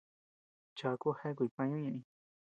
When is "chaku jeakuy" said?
0.77-1.49